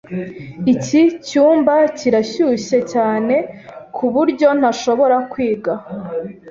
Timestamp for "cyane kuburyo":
2.93-4.47